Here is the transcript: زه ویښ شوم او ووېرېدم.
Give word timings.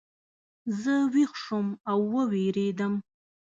زه 0.81 0.93
ویښ 1.13 1.31
شوم 1.43 1.67
او 1.91 1.99
ووېرېدم. 2.13 2.93